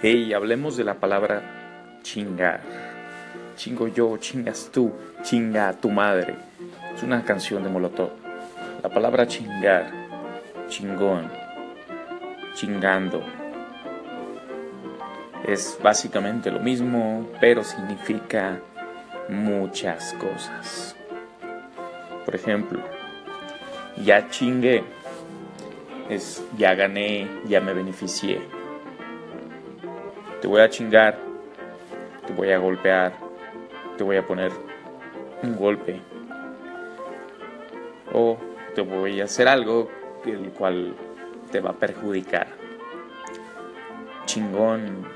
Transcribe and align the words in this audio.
Hey, 0.00 0.32
hablemos 0.32 0.76
de 0.76 0.84
la 0.84 0.94
palabra 0.94 1.42
chingar. 2.02 2.60
Chingo 3.56 3.88
yo, 3.88 4.16
chingas 4.18 4.70
tú, 4.72 4.92
chinga 5.22 5.72
tu 5.72 5.90
madre. 5.90 6.36
Es 6.94 7.02
una 7.02 7.24
canción 7.24 7.64
de 7.64 7.68
Molotov. 7.68 8.10
La 8.80 8.88
palabra 8.90 9.26
chingar, 9.26 9.90
chingón, 10.68 11.28
chingando. 12.54 13.24
Es 15.44 15.76
básicamente 15.82 16.52
lo 16.52 16.60
mismo, 16.60 17.28
pero 17.40 17.64
significa 17.64 18.60
muchas 19.28 20.14
cosas. 20.14 20.94
Por 22.24 22.36
ejemplo, 22.36 22.78
ya 24.04 24.28
chingué 24.30 24.84
es 26.08 26.40
ya 26.56 26.76
gané, 26.76 27.28
ya 27.48 27.60
me 27.60 27.72
beneficié. 27.72 28.57
Te 30.40 30.46
voy 30.46 30.60
a 30.60 30.68
chingar, 30.68 31.18
te 32.26 32.32
voy 32.32 32.52
a 32.52 32.58
golpear, 32.58 33.12
te 33.96 34.04
voy 34.04 34.16
a 34.16 34.26
poner 34.26 34.52
un 35.42 35.56
golpe. 35.56 36.00
O 38.12 38.38
te 38.74 38.80
voy 38.80 39.20
a 39.20 39.24
hacer 39.24 39.48
algo 39.48 39.88
el 40.24 40.50
cual 40.50 40.94
te 41.50 41.60
va 41.60 41.70
a 41.70 41.74
perjudicar. 41.74 42.46
Chingón, 44.26 45.06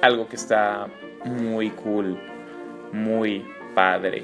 algo 0.00 0.28
que 0.28 0.36
está 0.36 0.86
muy 1.24 1.70
cool, 1.70 2.18
muy 2.92 3.44
padre, 3.74 4.22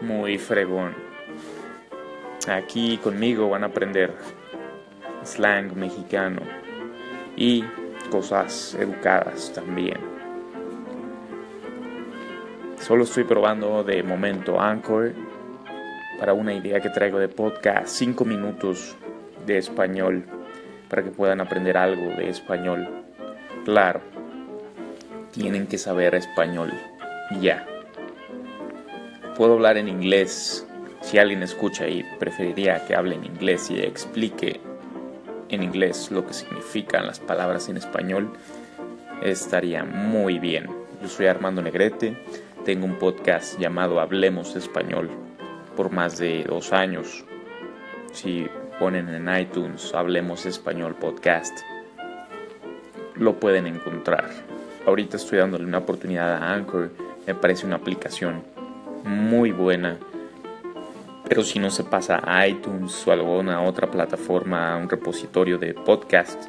muy 0.00 0.38
fregón. 0.38 0.94
Aquí 2.48 2.98
conmigo 2.98 3.48
van 3.48 3.64
a 3.64 3.66
aprender 3.66 4.12
slang 5.24 5.74
mexicano 5.74 6.42
y 7.36 7.64
cosas 8.06 8.76
educadas 8.78 9.52
también. 9.52 9.98
Solo 12.80 13.04
estoy 13.04 13.24
probando 13.24 13.82
de 13.82 14.02
momento 14.02 14.60
Anchor 14.60 15.12
para 16.18 16.32
una 16.32 16.54
idea 16.54 16.80
que 16.80 16.90
traigo 16.90 17.18
de 17.18 17.28
podcast, 17.28 17.88
5 17.88 18.24
minutos 18.24 18.96
de 19.44 19.58
español 19.58 20.24
para 20.88 21.02
que 21.02 21.10
puedan 21.10 21.40
aprender 21.40 21.76
algo 21.76 22.10
de 22.16 22.28
español. 22.28 22.88
Claro, 23.64 24.00
tienen 25.32 25.66
que 25.66 25.78
saber 25.78 26.14
español 26.14 26.72
ya. 27.40 27.66
Puedo 29.36 29.54
hablar 29.54 29.76
en 29.76 29.88
inglés 29.88 30.66
si 31.00 31.18
alguien 31.18 31.42
escucha 31.42 31.86
y 31.88 32.04
preferiría 32.18 32.84
que 32.86 32.94
hable 32.94 33.16
en 33.16 33.24
inglés 33.24 33.70
y 33.70 33.80
explique 33.80 34.60
en 35.56 35.62
inglés 35.62 36.10
lo 36.10 36.26
que 36.26 36.34
significan 36.34 37.06
las 37.06 37.18
palabras 37.18 37.68
en 37.68 37.76
español, 37.76 38.30
estaría 39.22 39.84
muy 39.84 40.38
bien. 40.38 40.66
Yo 41.02 41.08
soy 41.08 41.26
Armando 41.26 41.62
Negrete, 41.62 42.16
tengo 42.64 42.84
un 42.84 42.96
podcast 42.96 43.58
llamado 43.58 43.98
Hablemos 44.00 44.54
Español 44.54 45.10
por 45.74 45.90
más 45.90 46.18
de 46.18 46.44
dos 46.44 46.72
años. 46.72 47.24
Si 48.12 48.46
ponen 48.78 49.08
en 49.08 49.34
iTunes 49.34 49.94
Hablemos 49.94 50.46
Español 50.46 50.94
Podcast, 50.94 51.58
lo 53.14 53.40
pueden 53.40 53.66
encontrar. 53.66 54.28
Ahorita 54.86 55.16
estoy 55.16 55.38
dándole 55.38 55.64
una 55.64 55.78
oportunidad 55.78 56.34
a 56.34 56.52
Anchor, 56.52 56.90
me 57.26 57.34
parece 57.34 57.66
una 57.66 57.76
aplicación 57.76 58.42
muy 59.04 59.52
buena 59.52 59.96
pero 61.28 61.42
si 61.42 61.58
no 61.58 61.70
se 61.70 61.84
pasa 61.84 62.20
a 62.24 62.46
iTunes 62.46 63.06
o 63.06 63.12
alguna 63.12 63.62
otra 63.62 63.90
plataforma, 63.90 64.76
un 64.76 64.88
repositorio 64.88 65.58
de 65.58 65.74
podcast, 65.74 66.44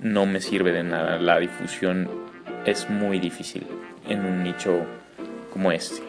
no 0.00 0.26
me 0.26 0.40
sirve 0.40 0.72
de 0.72 0.82
nada. 0.82 1.18
La 1.18 1.38
difusión 1.38 2.08
es 2.66 2.90
muy 2.90 3.18
difícil 3.18 3.66
en 4.08 4.24
un 4.24 4.42
nicho 4.42 4.84
como 5.52 5.70
este. 5.70 6.02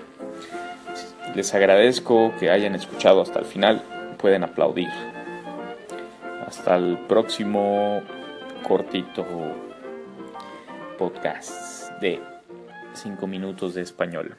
Les 1.35 1.53
agradezco 1.53 2.33
que 2.39 2.49
hayan 2.49 2.75
escuchado 2.75 3.21
hasta 3.21 3.39
el 3.39 3.45
final. 3.45 3.83
Pueden 4.17 4.43
aplaudir. 4.43 4.89
Hasta 6.47 6.75
el 6.75 6.97
próximo 7.07 8.01
cortito 8.63 9.25
podcast 10.97 11.91
de 12.01 12.19
5 12.93 13.27
minutos 13.27 13.75
de 13.75 13.81
español. 13.81 14.35